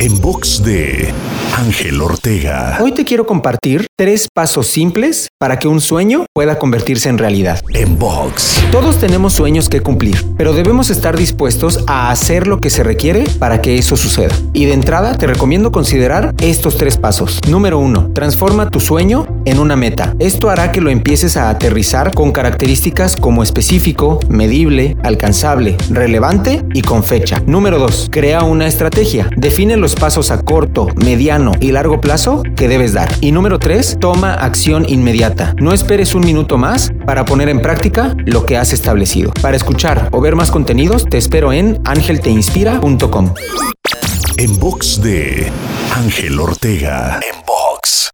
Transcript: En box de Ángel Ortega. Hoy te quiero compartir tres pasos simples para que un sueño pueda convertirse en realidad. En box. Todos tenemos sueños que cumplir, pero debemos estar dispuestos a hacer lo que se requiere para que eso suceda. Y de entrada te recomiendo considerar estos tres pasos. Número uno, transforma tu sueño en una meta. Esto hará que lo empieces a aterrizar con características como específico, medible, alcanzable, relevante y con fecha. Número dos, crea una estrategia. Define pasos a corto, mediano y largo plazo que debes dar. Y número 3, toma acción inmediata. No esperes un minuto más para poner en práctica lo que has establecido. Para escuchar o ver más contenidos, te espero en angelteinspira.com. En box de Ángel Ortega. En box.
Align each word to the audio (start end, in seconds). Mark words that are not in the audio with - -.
En 0.00 0.20
box 0.20 0.62
de 0.62 1.12
Ángel 1.56 2.00
Ortega. 2.00 2.78
Hoy 2.80 2.92
te 2.92 3.04
quiero 3.04 3.26
compartir 3.26 3.86
tres 3.96 4.28
pasos 4.32 4.68
simples 4.68 5.28
para 5.40 5.58
que 5.58 5.66
un 5.66 5.80
sueño 5.80 6.24
pueda 6.32 6.56
convertirse 6.56 7.08
en 7.08 7.18
realidad. 7.18 7.60
En 7.74 7.98
box. 7.98 8.62
Todos 8.70 8.98
tenemos 8.98 9.32
sueños 9.32 9.68
que 9.68 9.80
cumplir, 9.80 10.24
pero 10.36 10.52
debemos 10.52 10.88
estar 10.90 11.16
dispuestos 11.16 11.82
a 11.88 12.10
hacer 12.12 12.46
lo 12.46 12.60
que 12.60 12.70
se 12.70 12.84
requiere 12.84 13.24
para 13.40 13.60
que 13.60 13.76
eso 13.76 13.96
suceda. 13.96 14.36
Y 14.52 14.66
de 14.66 14.74
entrada 14.74 15.16
te 15.16 15.26
recomiendo 15.26 15.72
considerar 15.72 16.32
estos 16.40 16.76
tres 16.76 16.96
pasos. 16.96 17.40
Número 17.48 17.78
uno, 17.78 18.12
transforma 18.14 18.70
tu 18.70 18.78
sueño 18.78 19.26
en 19.46 19.58
una 19.58 19.74
meta. 19.74 20.14
Esto 20.20 20.48
hará 20.48 20.70
que 20.70 20.80
lo 20.80 20.90
empieces 20.90 21.36
a 21.36 21.50
aterrizar 21.50 22.14
con 22.14 22.30
características 22.30 23.16
como 23.16 23.42
específico, 23.42 24.20
medible, 24.28 24.96
alcanzable, 25.02 25.76
relevante 25.90 26.64
y 26.72 26.82
con 26.82 27.02
fecha. 27.02 27.42
Número 27.46 27.80
dos, 27.80 28.08
crea 28.12 28.44
una 28.44 28.68
estrategia. 28.68 29.28
Define 29.36 29.76
pasos 29.94 30.30
a 30.30 30.42
corto, 30.42 30.88
mediano 30.96 31.52
y 31.60 31.72
largo 31.72 32.00
plazo 32.00 32.42
que 32.56 32.68
debes 32.68 32.92
dar. 32.92 33.08
Y 33.20 33.32
número 33.32 33.58
3, 33.58 33.98
toma 34.00 34.34
acción 34.34 34.84
inmediata. 34.88 35.54
No 35.60 35.72
esperes 35.72 36.14
un 36.14 36.24
minuto 36.24 36.58
más 36.58 36.90
para 37.06 37.24
poner 37.24 37.48
en 37.48 37.60
práctica 37.60 38.14
lo 38.26 38.46
que 38.46 38.56
has 38.56 38.72
establecido. 38.72 39.32
Para 39.42 39.56
escuchar 39.56 40.08
o 40.12 40.20
ver 40.20 40.34
más 40.36 40.50
contenidos, 40.50 41.04
te 41.04 41.18
espero 41.18 41.52
en 41.52 41.80
angelteinspira.com. 41.84 43.34
En 44.36 44.58
box 44.58 45.00
de 45.02 45.50
Ángel 45.94 46.38
Ortega. 46.38 47.20
En 47.22 47.44
box. 47.46 48.10